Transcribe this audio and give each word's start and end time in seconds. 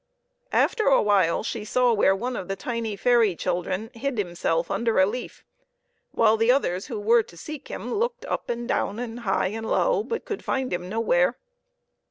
After 0.55 0.85
a 0.87 0.99
while 0.99 1.43
she 1.43 1.63
saw 1.63 1.93
where 1.93 2.15
one 2.15 2.35
of 2.35 2.47
the 2.47 2.55
tiny 2.55 2.95
fairy 2.95 3.35
children 3.35 3.91
hid 3.93 4.17
himself 4.17 4.71
under 4.71 4.97
a 4.97 5.05
leaf, 5.05 5.43
while 6.09 6.37
the 6.37 6.51
others 6.51 6.87
who 6.87 6.99
were 6.99 7.21
to 7.21 7.37
seek 7.37 7.67
him 7.67 7.93
looked 7.93 8.25
up 8.25 8.49
and 8.49 8.67
down, 8.67 8.97
and 8.97 9.19
high 9.19 9.49
and 9.49 9.69
low, 9.69 10.01
but 10.01 10.25
could 10.25 10.43
find 10.43 10.73
him 10.73 10.89
nowhere. 10.89 11.37